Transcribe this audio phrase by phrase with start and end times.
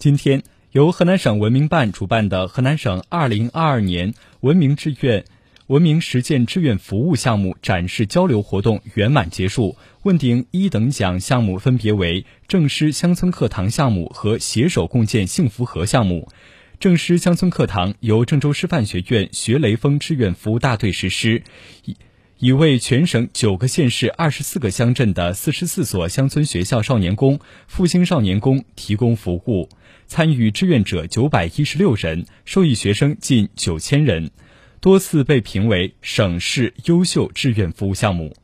[0.00, 0.42] 今天，
[0.72, 5.26] 由河南省文明办主办的河南省2022年文明志愿、
[5.66, 9.76] 文明实践志愿服务项目展示交流活动圆满结束。
[10.04, 16.30] 问鼎一等奖项目分别为正师乡村课堂项目和携手共建幸福河项目。
[16.78, 21.42] 正师乡村课堂由郑州师范学院学雷锋志愿服务大队实施，
[22.40, 29.68] 已为全省九个县市二十四个乡镇的四十四所乡村学校少年宫、复兴少年宫提供服务。
[30.06, 34.30] 参与志愿者九百一十六人，受益学生近九千人，
[34.80, 38.34] 多次被评为省市优秀志愿服务项目。